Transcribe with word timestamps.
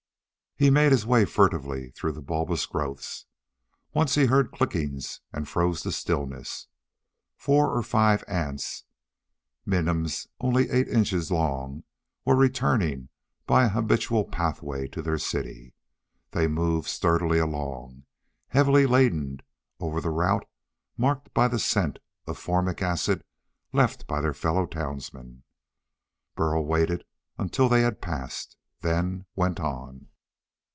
He 0.57 0.69
made 0.69 0.91
his 0.91 1.07
way 1.07 1.25
furtively 1.25 1.89
through 1.89 2.11
the 2.11 2.21
bulbous 2.21 2.67
growths. 2.67 3.25
Once 3.95 4.13
he 4.13 4.27
heard 4.27 4.51
clickings 4.51 5.19
and 5.33 5.47
froze 5.49 5.81
to 5.81 5.91
stillness. 5.91 6.67
Four 7.35 7.71
or 7.75 7.81
five 7.81 8.23
ants, 8.27 8.83
minims 9.65 10.27
only 10.39 10.69
eight 10.69 10.87
inches 10.87 11.31
long, 11.31 11.83
were 12.25 12.35
returning 12.35 13.09
by 13.47 13.63
an 13.63 13.69
habitual 13.71 14.23
pathway 14.25 14.87
to 14.89 15.01
their 15.01 15.17
city. 15.17 15.73
They 16.29 16.47
moved 16.47 16.87
sturdily 16.87 17.39
along, 17.39 18.03
heavily 18.49 18.85
laden, 18.85 19.39
over 19.79 19.99
the 19.99 20.11
route 20.11 20.45
marked 20.95 21.33
by 21.33 21.47
the 21.47 21.57
scent 21.57 21.97
of 22.27 22.37
formic 22.37 22.83
acid 22.83 23.23
left 23.73 24.05
by 24.05 24.21
their 24.21 24.35
fellow 24.35 24.67
townsmen. 24.67 25.41
Burl 26.35 26.63
waited 26.63 27.03
until 27.39 27.67
they 27.67 27.81
had 27.81 27.99
passed, 27.99 28.57
then 28.81 29.25
went 29.35 29.59
on. 29.59 30.07